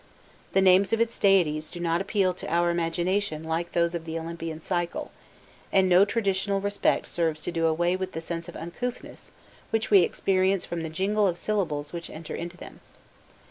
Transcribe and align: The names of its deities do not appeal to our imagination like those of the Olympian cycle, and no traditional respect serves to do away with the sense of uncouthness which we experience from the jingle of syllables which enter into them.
The 0.53 0.63
names 0.63 0.93
of 0.93 0.99
its 0.99 1.19
deities 1.19 1.69
do 1.69 1.79
not 1.79 2.01
appeal 2.01 2.33
to 2.33 2.51
our 2.51 2.71
imagination 2.71 3.43
like 3.43 3.73
those 3.73 3.93
of 3.93 4.05
the 4.05 4.17
Olympian 4.17 4.59
cycle, 4.59 5.11
and 5.71 5.87
no 5.87 6.05
traditional 6.05 6.59
respect 6.59 7.05
serves 7.05 7.39
to 7.41 7.51
do 7.51 7.67
away 7.67 7.95
with 7.95 8.13
the 8.13 8.19
sense 8.21 8.49
of 8.49 8.55
uncouthness 8.55 9.29
which 9.69 9.91
we 9.91 9.99
experience 9.99 10.65
from 10.65 10.81
the 10.81 10.89
jingle 10.89 11.27
of 11.27 11.37
syllables 11.37 11.93
which 11.93 12.09
enter 12.09 12.33
into 12.33 12.57
them. 12.57 12.79